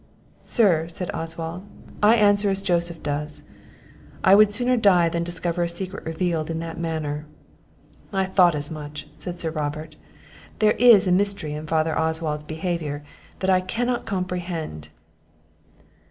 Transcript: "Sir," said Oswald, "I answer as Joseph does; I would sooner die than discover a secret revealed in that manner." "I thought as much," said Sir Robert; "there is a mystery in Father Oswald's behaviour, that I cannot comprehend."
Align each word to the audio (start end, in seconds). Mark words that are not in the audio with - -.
"Sir," 0.45 0.87
said 0.87 1.11
Oswald, 1.13 1.61
"I 2.01 2.15
answer 2.15 2.49
as 2.49 2.63
Joseph 2.63 3.03
does; 3.03 3.43
I 4.23 4.33
would 4.33 4.51
sooner 4.51 4.75
die 4.75 5.09
than 5.09 5.23
discover 5.23 5.61
a 5.61 5.69
secret 5.69 6.03
revealed 6.07 6.49
in 6.49 6.57
that 6.59 6.79
manner." 6.79 7.27
"I 8.11 8.25
thought 8.25 8.55
as 8.55 8.71
much," 8.71 9.07
said 9.19 9.39
Sir 9.39 9.51
Robert; 9.51 9.97
"there 10.57 10.73
is 10.79 11.05
a 11.05 11.11
mystery 11.11 11.51
in 11.51 11.67
Father 11.67 11.95
Oswald's 11.95 12.43
behaviour, 12.43 13.03
that 13.41 13.51
I 13.51 13.61
cannot 13.61 14.07
comprehend." 14.07 14.89